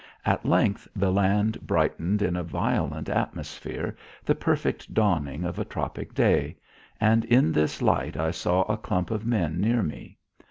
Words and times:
At 0.25 0.47
length 0.47 0.87
the 0.95 1.11
land 1.11 1.61
brightened 1.67 2.23
in 2.23 2.35
a 2.35 2.41
violent 2.41 3.07
atmosphere, 3.07 3.95
the 4.25 4.33
perfect 4.33 4.95
dawning 4.95 5.43
of 5.43 5.59
a 5.59 5.63
tropic 5.63 6.15
day, 6.15 6.57
and 6.99 7.23
in 7.25 7.51
this 7.51 7.83
light 7.83 8.17
I 8.17 8.31
saw 8.31 8.63
a 8.63 8.77
clump 8.77 9.11
of 9.11 9.27
men 9.27 9.61
near 9.61 9.83
me. 9.83 10.17